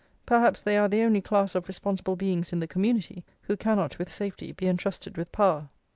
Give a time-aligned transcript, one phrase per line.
[0.25, 4.11] Perhaps they are the only class of responsible beings in the community who cannot with
[4.11, 5.69] safety be entrusted with power."